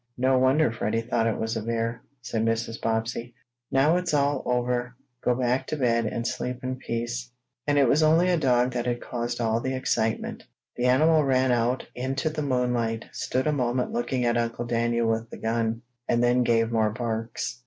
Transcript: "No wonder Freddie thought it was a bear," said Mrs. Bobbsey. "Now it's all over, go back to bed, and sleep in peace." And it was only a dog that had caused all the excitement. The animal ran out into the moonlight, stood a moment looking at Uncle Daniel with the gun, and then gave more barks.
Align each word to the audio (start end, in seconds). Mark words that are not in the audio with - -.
"No 0.17 0.39
wonder 0.39 0.71
Freddie 0.71 1.03
thought 1.03 1.27
it 1.27 1.37
was 1.37 1.55
a 1.55 1.61
bear," 1.61 2.01
said 2.23 2.41
Mrs. 2.41 2.81
Bobbsey. 2.81 3.35
"Now 3.69 3.97
it's 3.97 4.15
all 4.15 4.41
over, 4.47 4.95
go 5.23 5.35
back 5.35 5.67
to 5.67 5.75
bed, 5.77 6.07
and 6.07 6.25
sleep 6.25 6.63
in 6.63 6.77
peace." 6.77 7.29
And 7.67 7.77
it 7.77 7.87
was 7.87 8.01
only 8.01 8.27
a 8.29 8.35
dog 8.35 8.71
that 8.71 8.87
had 8.87 8.99
caused 8.99 9.39
all 9.39 9.59
the 9.61 9.75
excitement. 9.75 10.41
The 10.75 10.85
animal 10.87 11.23
ran 11.23 11.51
out 11.51 11.85
into 11.93 12.31
the 12.31 12.41
moonlight, 12.41 13.09
stood 13.11 13.45
a 13.45 13.51
moment 13.53 13.91
looking 13.91 14.25
at 14.25 14.37
Uncle 14.37 14.65
Daniel 14.65 15.07
with 15.07 15.29
the 15.29 15.37
gun, 15.37 15.83
and 16.07 16.23
then 16.23 16.41
gave 16.41 16.71
more 16.71 16.89
barks. 16.89 17.59